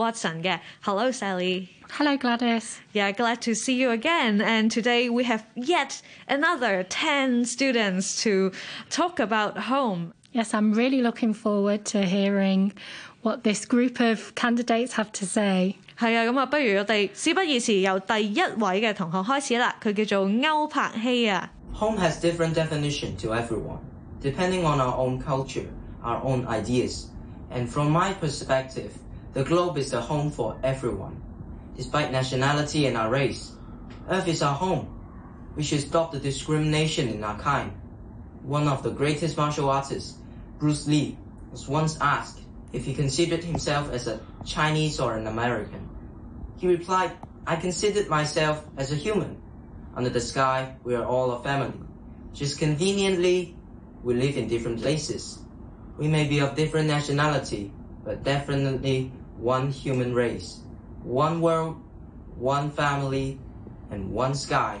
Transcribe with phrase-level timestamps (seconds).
[0.00, 0.42] Watson
[1.12, 1.68] sally.
[1.92, 2.80] Hello Gladys.
[2.94, 4.40] Yeah, glad to see you again.
[4.40, 8.50] And today we have yet another 10 students to
[8.88, 10.12] talk about home.
[10.32, 12.72] Yes, I'm really looking forward to hearing
[13.22, 15.76] what this group of candidates have to say.
[15.98, 19.76] 係啊，咁啊，不如我哋事不宜遲，由第一位嘅同學開始啦。
[19.82, 21.50] 佢叫做歐柏希啊。
[21.74, 23.80] Home has different definition to everyone,
[24.22, 25.66] depending on our own culture,
[26.02, 27.08] our own ideas,
[27.52, 28.92] and from my perspective
[29.32, 31.22] the globe is the home for everyone.
[31.76, 33.52] Despite nationality and our race,
[34.08, 34.98] Earth is our home.
[35.54, 37.72] We should stop the discrimination in our kind.
[38.42, 40.18] One of the greatest martial artists,
[40.58, 41.16] Bruce Lee,
[41.52, 42.40] was once asked
[42.72, 45.88] if he considered himself as a Chinese or an American.
[46.56, 47.12] He replied,
[47.46, 49.40] I considered myself as a human.
[49.94, 51.78] Under the sky, we are all a family.
[52.32, 53.56] Just conveniently,
[54.02, 55.38] we live in different places.
[55.98, 57.72] We may be of different nationality,
[58.04, 60.60] but definitely one human race.
[61.02, 61.76] One world,
[62.36, 63.38] one family,
[63.90, 64.80] and one sky.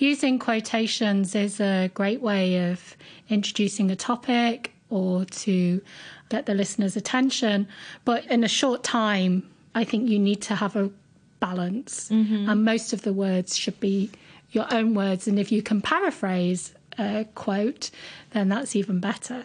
[0.00, 2.96] Using quotations is a great way of
[3.28, 5.82] introducing a topic or to
[6.30, 7.68] get the listener's attention.
[8.06, 10.90] But in a short time, I think you need to have a
[11.38, 12.08] balance.
[12.08, 12.48] Mm-hmm.
[12.48, 14.10] And most of the words should be
[14.52, 15.28] your own words.
[15.28, 17.90] And if you can paraphrase a quote,
[18.30, 19.44] then that's even better.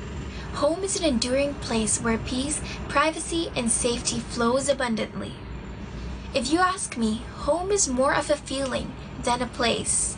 [0.53, 5.33] Home is an enduring place where peace, privacy, and safety flows abundantly.
[6.33, 8.93] If you ask me, home is more of a feeling
[9.23, 10.17] than a place.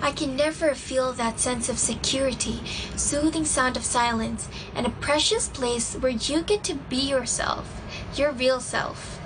[0.00, 2.60] I can never feel that sense of security,
[2.96, 7.80] soothing sound of silence, and a precious place where you get to be yourself,
[8.14, 9.20] your real self.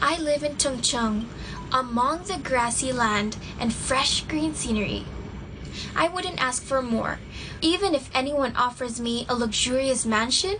[0.00, 1.26] I live in Chongcheng,
[1.72, 5.04] among the grassy land and fresh green scenery.
[5.98, 7.18] I wouldn't ask for more.
[7.60, 10.58] Even if anyone offers me a luxurious mansion,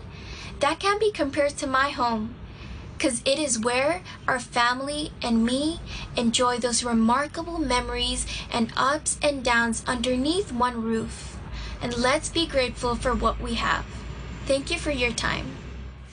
[0.58, 2.35] that can't be compared to my home.
[2.96, 5.79] Because it is where our family and me
[6.17, 11.38] enjoy those remarkable memories and ups and downs underneath one roof.
[11.81, 13.87] And let's be grateful for what we have.
[14.46, 15.57] Thank you for your time.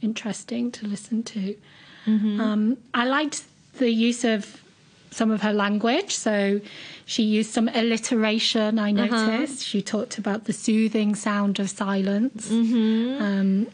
[0.00, 1.56] interesting to listen to.
[2.06, 2.40] Mm-hmm.
[2.40, 3.44] Um, I liked
[3.78, 4.60] the use of
[5.10, 6.14] some of her language.
[6.14, 6.60] So
[7.04, 9.06] she used some alliteration, I uh-huh.
[9.06, 9.62] noticed.
[9.62, 9.64] Uh-huh.
[9.64, 12.48] She talked about the soothing sound of silence.
[12.48, 13.22] Mm-hmm.
[13.22, 13.66] Um,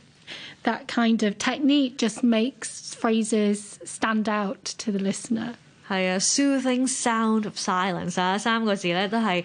[0.63, 5.57] that kind of technique just makes phrases stand out to the listener.
[5.89, 9.45] 係啊，soothing sound of silence 啊，三個字咧都係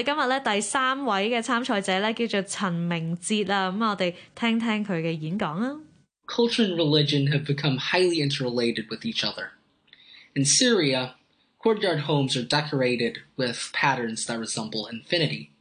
[6.31, 9.51] culture and religion have become highly interrelated with each other.
[10.33, 11.15] In Syria,
[11.59, 15.51] courtyard homes are decorated with patterns that resemble infinity.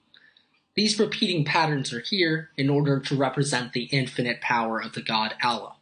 [0.76, 5.34] These repeating patterns are here in order to represent the infinite power of the god
[5.42, 5.74] Allah.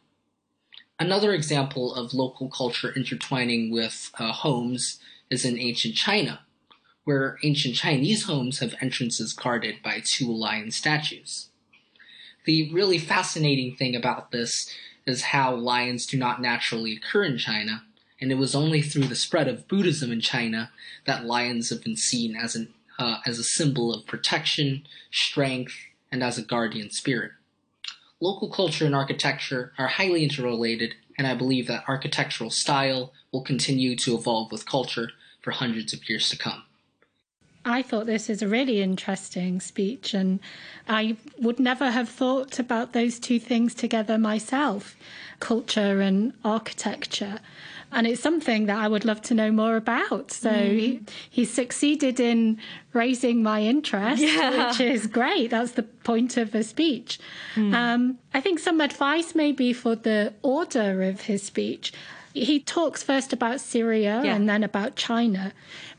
[0.99, 6.41] Another example of local culture intertwining with uh, homes is in ancient China
[7.09, 11.47] where ancient Chinese homes have entrances guarded by two lion statues.
[12.45, 14.71] The really fascinating thing about this
[15.07, 17.81] is how lions do not naturally occur in China,
[18.21, 20.69] and it was only through the spread of Buddhism in China
[21.07, 25.73] that lions have been seen as an uh, as a symbol of protection, strength,
[26.11, 27.31] and as a guardian spirit.
[28.21, 33.95] Local culture and architecture are highly interrelated, and I believe that architectural style will continue
[33.95, 35.09] to evolve with culture
[35.41, 36.65] for hundreds of years to come.
[37.69, 40.39] I thought this is a really interesting speech, and
[40.87, 44.95] I would never have thought about those two things together myself
[45.39, 47.39] culture and architecture.
[47.91, 50.31] And it's something that I would love to know more about.
[50.31, 52.59] So he, he succeeded in
[52.93, 54.67] raising my interest, Yeah.
[54.67, 55.49] which is great.
[55.51, 57.19] That's the point of a speech.
[57.55, 61.93] Um, I think some advice maybe for the order of his speech.
[62.33, 64.35] He talks first about Syria Yeah.
[64.35, 65.53] and then about China.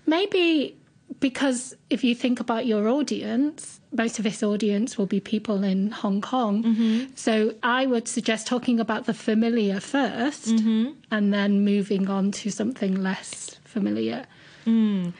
[0.06, 0.76] Maybe
[1.20, 5.90] because if you think about your audience, most of this audience will be people in
[5.90, 6.62] Hong Kong.
[6.64, 7.06] Mm-hmm.
[7.14, 10.86] So I would suggest talking about the familiar 1st mm-hmm.
[11.10, 14.26] and then moving on to something less familiar.
[14.66, 15.12] Mm.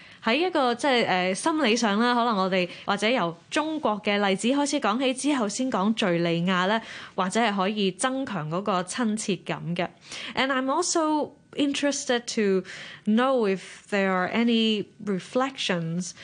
[10.36, 12.64] And I'm also interested to
[13.06, 16.14] know if there are any reflections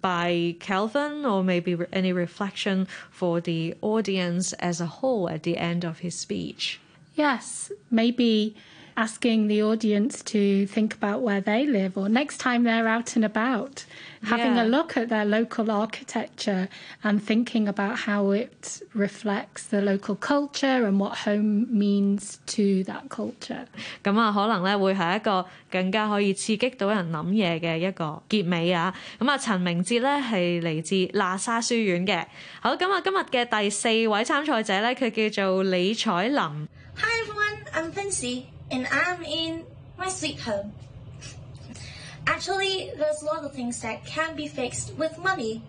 [0.00, 5.84] by Calvin or maybe any reflection for the audience as a whole at the end
[5.84, 6.80] of his speech.
[7.14, 8.54] Yes, maybe
[8.96, 13.24] asking the audience to think about where they live or next time they're out and
[13.24, 13.84] about,
[14.24, 14.64] having yeah.
[14.64, 16.68] a look at their local architecture
[17.04, 23.08] and thinking about how it reflects the local culture and what home means to that
[23.10, 23.66] culture。
[24.02, 28.94] 咁啊，可能咧會係一個更加可以刺激到人諗嘢嘅一個結尾啊。
[29.18, 32.24] 咁啊，陳明哲咧係嚟自喇沙書院嘅。
[32.60, 36.68] 好，咁啊，今日嘅第四位參賽者咧，佢叫做李彩琳。
[36.96, 39.64] Hi everyone, I'm Vincy and I'm in
[39.98, 40.72] my sweet home.
[42.26, 45.62] Actually, there's a lot of things that can be fixed with money,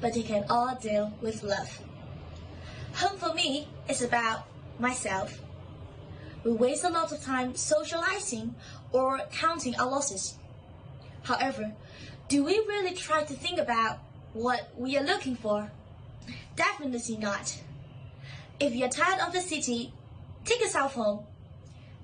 [0.00, 1.80] but you can all deal with love.
[2.94, 4.46] Home for me is about
[4.78, 5.40] myself.
[6.44, 8.54] We waste a lot of time socializing
[8.92, 10.34] or counting our losses.
[11.22, 11.72] However,
[12.28, 13.98] do we really try to think about
[14.34, 15.70] what we are looking for?
[16.54, 17.60] Definitely not.
[18.60, 19.92] If you're tired of the city,
[20.44, 21.24] take yourself home.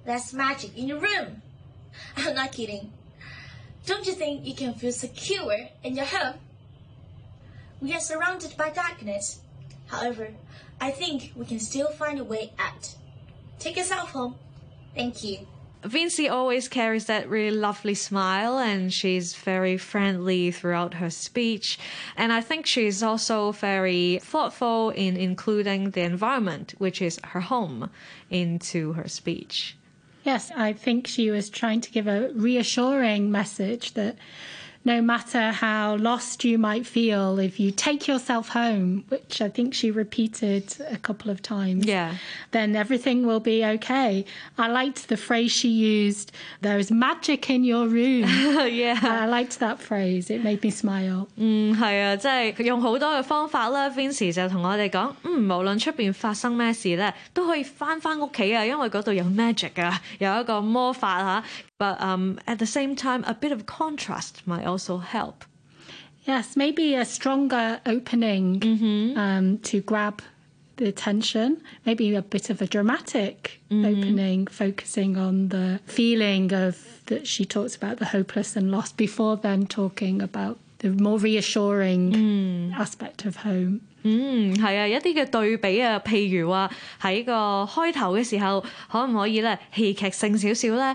[0.04, 1.42] There's magic in your room.
[2.16, 2.92] I'm not kidding.
[3.86, 6.34] Don't you think you can feel secure in your home?
[7.80, 9.40] We are surrounded by darkness.
[9.86, 10.28] However,
[10.80, 12.94] I think we can still find a way out.
[13.58, 14.36] Take yourself home.
[14.94, 15.46] Thank you.
[15.82, 21.78] Vincy always carries that really lovely smile and she's very friendly throughout her speech.
[22.16, 27.90] And I think she's also very thoughtful in including the environment, which is her home,
[28.30, 29.76] into her speech.
[30.24, 34.16] Yes, I think she was trying to give a reassuring message that
[34.84, 39.72] no matter how lost you might feel, if you take yourself home, which I think
[39.74, 42.16] she repeated a couple of times, yeah.
[42.50, 44.24] then everything will be okay.
[44.58, 48.24] I liked the phrase she used, there is magic in your room.
[48.68, 48.98] yeah.
[49.02, 50.28] I liked that phrase.
[50.30, 51.28] It made me smile.
[51.36, 53.88] 嗯，係啊，即係用好多嘅方法啦。
[53.88, 61.44] Vincy 就同我哋講，嗯，無論出邊發生咩事咧，都可以翻翻屋企啊，因為嗰度有 magic 啊，有一個魔法嚇、啊。
[61.84, 65.38] but um, at the same time, a bit of contrast might also help.
[66.30, 69.18] Yes, maybe a stronger opening mm-hmm.
[69.24, 70.16] um, to grab
[70.78, 71.48] the attention,
[71.84, 73.36] maybe a bit of a dramatic
[73.70, 73.84] mm-hmm.
[73.92, 76.72] opening, focusing on the feeling of
[77.10, 82.12] that she talks about the hopeless and lost before then talking about the more reassuring
[82.12, 82.74] mm.
[82.84, 83.80] aspect of home.
[84.06, 87.32] 嗯，係啊，一啲嘅對比啊，譬如話喺個
[87.72, 88.62] 開頭嘅時候，
[88.92, 90.94] 可唔可以咧戲劇性少少咧，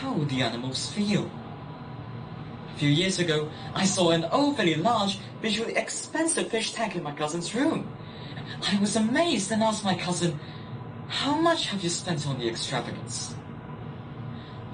[0.00, 1.30] How the animals feel?
[2.74, 7.12] A few years ago, I saw an overly large, visually expensive fish tank in my
[7.12, 7.88] cousin's room.
[8.70, 10.40] I was amazed and asked my cousin,
[11.08, 13.34] How much have you spent on the extravagance?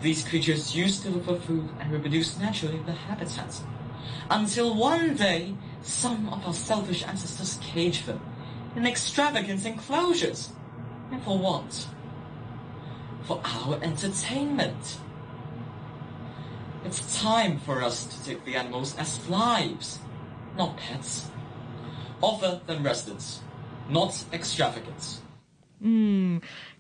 [0.00, 3.60] These creatures used to look for food and reproduce naturally in the habitat.
[4.30, 8.20] Until one day, some of our selfish ancestors caged them
[8.76, 10.50] in extravagant enclosures.
[11.10, 11.86] And for what?
[13.24, 14.98] For our entertainment.
[16.84, 19.98] It's time for us to take the animals as lives,
[20.56, 21.30] not pets.
[22.20, 23.40] Offer them residence,
[23.88, 25.20] not extravagance.
[25.80, 26.40] 嗯，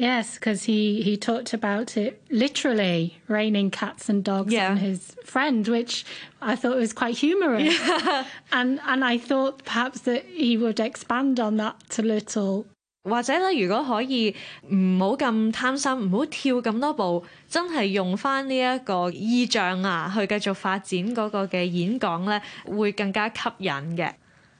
[0.00, 4.70] Yes, because he, he talked about it literally raining cats and dogs yeah.
[4.70, 6.06] on his friend, which
[6.40, 7.74] I thought was quite humorous.
[7.78, 8.24] Yeah.
[8.50, 12.64] And and I thought perhaps that he would expand on that a little.
[13.02, 14.34] 或者咧，如果可以
[14.72, 22.40] 唔好咁貪心，唔好跳咁多步，真係用翻呢一個意象啊，去繼續發展嗰個嘅演講咧，
[22.70, 24.12] 會更加吸引嘅。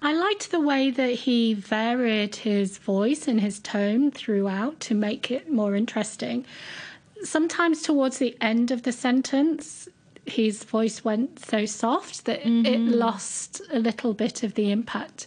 [0.02, 5.30] I liked the way that he varied his voice and his tone throughout to make
[5.30, 6.46] it more interesting.
[7.22, 9.88] Sometimes towards the end of the sentence,
[10.24, 12.92] his voice went so soft that it mm-hmm.
[12.92, 15.26] lost a little bit of the impact.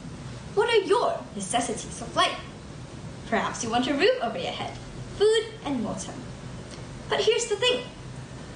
[0.53, 2.39] What are your necessities of life?
[3.29, 4.77] Perhaps you want a roof over your head,
[5.17, 6.11] food, and water.
[7.09, 7.85] But here's the thing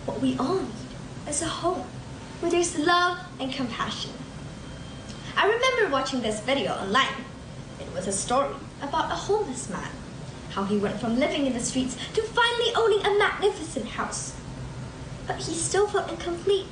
[0.05, 1.85] what we all need is a home
[2.39, 4.11] where there's love and compassion.
[5.37, 7.23] I remember watching this video online.
[7.79, 9.89] It was a story about a homeless man,
[10.51, 14.35] how he went from living in the streets to finally owning a magnificent house.
[15.27, 16.67] But he still felt incomplete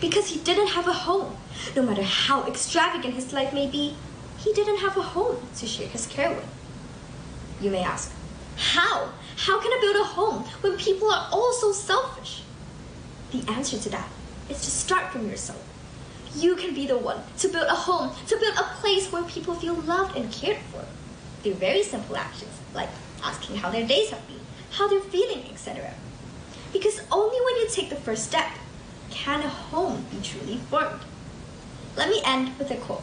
[0.00, 1.36] because he didn't have a home.
[1.74, 3.96] No matter how extravagant his life may be,
[4.42, 6.48] he didn't have a home to share his care with.
[7.60, 8.12] You may ask,
[8.56, 9.10] how?
[9.36, 12.42] How can I build a home when people are all so selfish?
[13.32, 14.08] The answer to that
[14.48, 15.62] is to start from yourself.
[16.34, 19.54] You can be the one to build a home, to build a place where people
[19.54, 20.84] feel loved and cared for.
[21.42, 22.90] Through very simple actions like
[23.22, 25.94] asking how their days have been, how they're feeling, etc.
[26.72, 28.50] Because only when you take the first step
[29.10, 31.00] can a home be truly formed.
[31.96, 33.02] Let me end with a quote.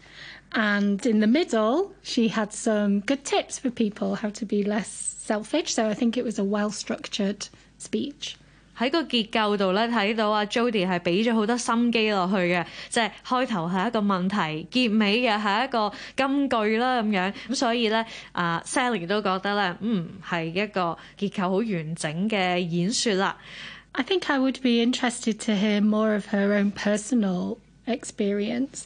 [0.53, 4.89] And in the middle, she had some good tips for people how to be less
[4.89, 5.73] selfish.
[5.73, 8.35] So I think it was a well structured speech.
[8.77, 10.87] 喺個結構度咧，睇到阿 Jody
[23.93, 28.85] Sally think I would be interested to hear more of her own personal experience.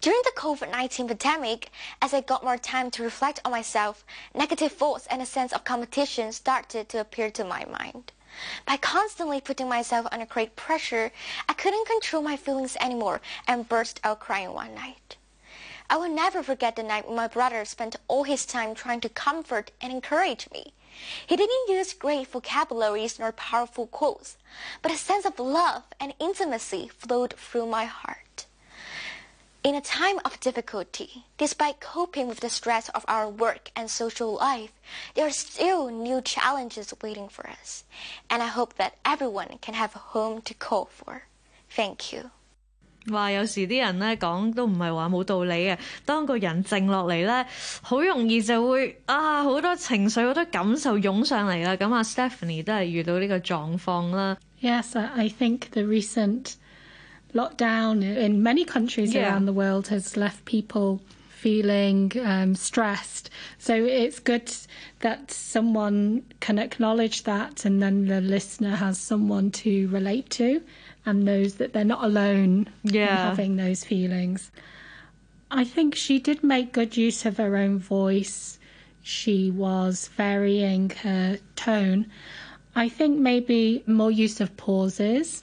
[0.00, 1.70] During the COVID 19 pandemic,
[2.02, 4.04] as I got more time to reflect on myself,
[4.34, 8.12] negative thoughts and a sense of competition started to appear to my mind.
[8.66, 11.12] By constantly putting myself under great pressure,
[11.48, 15.16] I couldn't control my feelings anymore and burst out crying one night.
[15.90, 19.08] I will never forget the night when my brother spent all his time trying to
[19.08, 20.72] comfort and encourage me.
[21.26, 24.36] He didn't use great vocabularies nor powerful quotes,
[24.82, 28.46] but a sense of love and intimacy flowed through my heart.
[29.62, 34.38] In a time of difficulty, despite coping with the stress of our work and social
[34.38, 34.70] life,
[35.14, 37.84] there are still new challenges waiting for us,
[38.30, 41.24] and I hope that everyone can have a home to call for.
[41.76, 42.30] Thank you.
[43.10, 47.46] 話有時啲人咧講都唔係話冇道理嘅，當個人靜落嚟咧，
[47.82, 51.76] 好容易就會啊好多情緒好多感受湧上嚟啦。
[51.76, 54.38] 咁啊，Stephanie 都係遇到呢個狀況啦。
[54.62, 56.54] Yes, I think the recent
[57.34, 59.28] lockdown in many countries Yeah.
[59.30, 63.30] around the world has left people feeling um, stressed.
[63.58, 64.52] So it's good
[65.00, 70.60] that someone can acknowledge that and then the listener has someone to relate to
[71.06, 73.16] and knows that they're not alone in Yeah.
[73.30, 74.50] having those feelings.
[75.50, 78.58] I think she did make good use of her own voice.
[79.02, 82.06] She was varying her tone.
[82.76, 85.42] I think maybe more use of pauses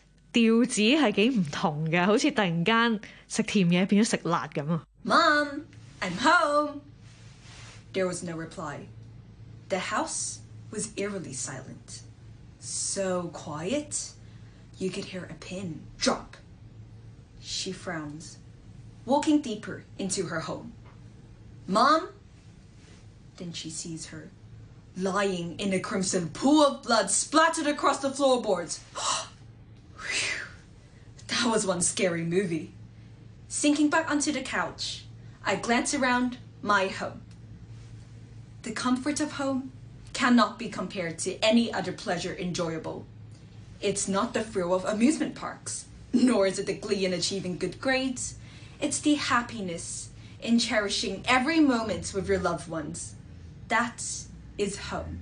[0.33, 5.63] 調子係幾唔同嘅，好似突然間食甜嘢變咗食辣咁啊！Mom,
[5.99, 6.81] I'm home.
[7.93, 8.87] There was no reply.
[9.69, 10.39] The house
[10.71, 12.03] was eerily silent,
[12.59, 14.11] so quiet
[14.77, 16.37] you could hear a pin drop.
[17.41, 18.37] She frowns,
[19.05, 20.71] walking deeper into her home.
[21.67, 22.09] Mom?
[23.37, 24.29] Then she sees her,
[24.95, 28.79] lying in a crimson pool of blood splattered across the floorboards.
[30.01, 30.45] Phew.
[31.27, 32.73] that was one scary movie.
[33.47, 35.05] Sinking back onto the couch,
[35.45, 37.21] I glance around my home.
[38.63, 39.71] The comfort of home
[40.13, 43.05] cannot be compared to any other pleasure enjoyable.
[43.81, 47.81] It's not the thrill of amusement parks, nor is it the glee in achieving good
[47.81, 48.35] grades.
[48.79, 50.09] It's the happiness
[50.41, 53.15] in cherishing every moment with your loved ones.
[53.67, 54.03] That
[54.57, 55.21] is home.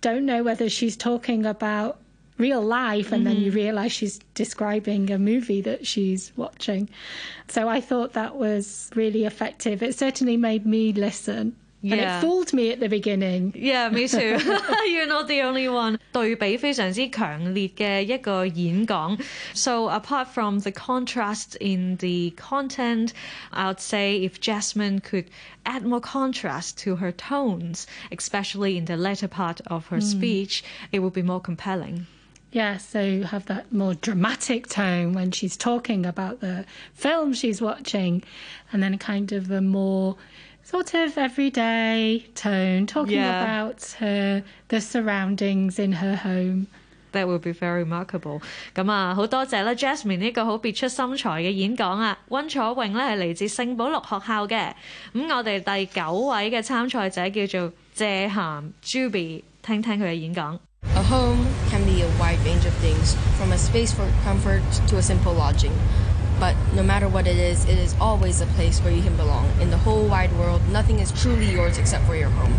[0.00, 1.98] don't know whether she's talking about
[2.38, 3.56] real life, and then you mm-hmm.
[3.56, 6.88] realize she's describing a movie that she's watching.
[7.48, 9.82] So I thought that was really effective.
[9.82, 11.54] It certainly made me listen.
[11.82, 11.94] Yeah.
[11.94, 13.54] And it fooled me at the beginning.
[13.56, 14.38] Yeah, me too.
[14.86, 15.98] You're not the only one.
[19.54, 23.14] so apart from the contrast in the content,
[23.52, 25.30] I'd say if Jasmine could
[25.64, 30.02] add more contrast to her tones, especially in the latter part of her mm.
[30.02, 30.62] speech,
[30.92, 32.06] it would be more compelling.
[32.52, 38.24] Yeah, so have that more dramatic tone when she's talking about the film she's watching,
[38.72, 40.16] and then kind of a more
[40.70, 43.42] sort of everyday tone, talking yeah.
[43.42, 46.68] about her the surroundings in her home.
[47.12, 48.40] That would be very remarkable。
[48.72, 52.16] 咁啊，好多謝啦，Jasmine 呢個好別出心裁嘅演講啊！
[52.28, 54.72] 温楚穎咧係嚟自聖保祿學校嘅。
[55.12, 60.60] 咁我哋第九位嘅參賽者叫做謝涵 Juby，聽聽佢嘅演講。
[60.94, 65.02] A home can be a wide range of things, from a space for comfort to a
[65.02, 65.72] simple lodging.
[66.40, 69.46] But no matter what it is, it is always a place where you can belong.
[69.60, 72.54] In the whole wide world, nothing is truly yours except for your home.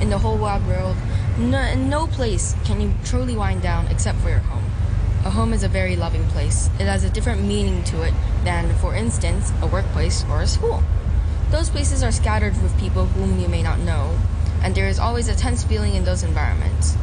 [0.00, 0.96] In the whole wide world,
[1.36, 4.64] no, no place can you truly wind down except for your home.
[5.26, 6.70] A home is a very loving place.
[6.80, 8.14] It has a different meaning to it
[8.44, 10.82] than, for instance, a workplace or a school.
[11.50, 14.18] Those places are scattered with people whom you may not know,
[14.62, 16.96] and there is always a tense feeling in those environments.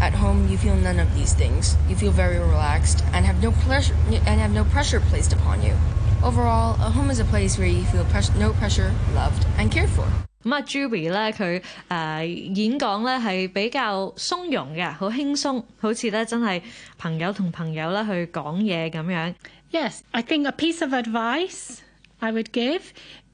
[0.00, 1.76] At home, you feel none of these things.
[1.88, 3.94] You feel very relaxed and have no pressure
[4.26, 5.74] and have no pressure placed upon you.
[6.22, 9.90] Overall, a home is a place where you feel pres no pressure, loved and cared
[9.90, 10.06] for.
[10.42, 11.60] 咁啊，Juby 咧佢
[11.90, 16.62] 誒演講咧係比較鬆容嘅，好輕鬆，好似咧真係
[16.96, 19.34] 朋友同朋友咧去講嘢咁樣。
[19.70, 21.80] Yes, I think a piece of advice
[22.20, 22.80] I would give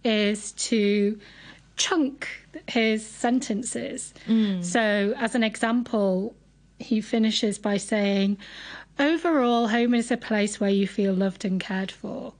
[0.03, 1.21] is to
[1.77, 2.27] chunk
[2.67, 4.13] his sentences.
[4.29, 4.65] Mm.
[4.65, 6.33] So, as an example
[6.79, 8.39] he finishes by saying,
[8.99, 12.33] Overall, home is a place where you feel loved and cared for.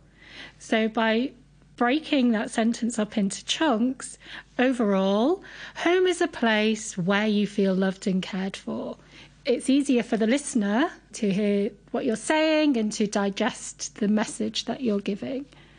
[0.59, 1.33] So, by
[1.77, 4.19] breaking that sentence up into chunks,
[4.59, 5.43] overall,
[5.77, 8.97] home is a place where you feel loved and cared for.
[9.45, 14.65] It's easier for the listener to hear what you're saying and to digest the message
[14.65, 15.47] that you're giving.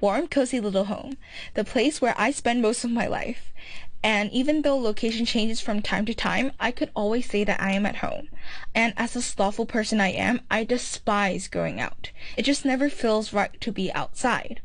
[0.00, 1.16] Warm, cozy little home.
[1.54, 3.52] The place where I spend most of my life.
[4.02, 7.72] And even though location changes from time to time, I could always say that I
[7.72, 8.28] am at home.
[8.74, 12.12] And as a slothful person I am, I despise going out.
[12.36, 14.60] It just never feels right to be outside.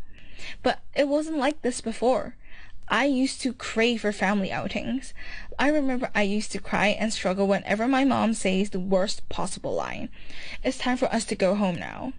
[0.61, 2.35] But it wasn't like this before.
[2.87, 5.13] I used to crave for family outings.
[5.57, 9.73] I remember I used to cry and struggle whenever my mom says the worst possible
[9.73, 10.09] line.
[10.63, 12.13] It's time for us to go home now.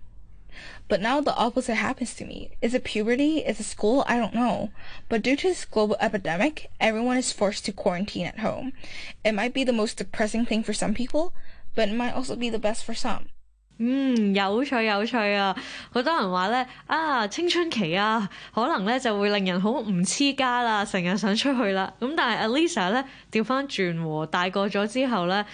[0.87, 2.51] But now the opposite happens to me.
[2.61, 3.39] Is it puberty?
[3.39, 4.05] Is it school?
[4.07, 4.71] I don't know.
[5.09, 8.73] But due to this global epidemic, everyone is forced to quarantine at home.
[9.25, 11.33] It might be the most depressing thing for some people,
[11.75, 13.29] but it might also be the best for some.
[13.77, 15.57] Hmm, 嗯，有趣有趣啊！
[15.91, 21.93] 好多人話咧啊，青春期啊，可能咧就會令人好唔黐家啦，成日想出去啦。
[21.99, 25.45] 咁但係 Alisa 咧調翻轉喎，大個咗之後咧，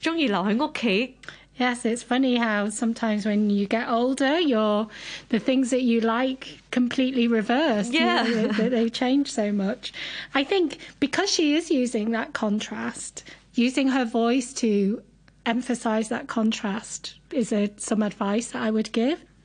[0.00, 1.16] 中意留喺屋企。
[1.58, 4.88] Yes, it's funny how sometimes when you get older, your
[5.30, 7.90] the things that you like completely reverse.
[7.90, 8.22] you Yeah.
[8.24, 9.92] know, that they change so much.
[10.34, 15.02] I think because she is using that contrast, using her voice to
[15.46, 19.24] emphasize that contrast is a, some advice that I would give.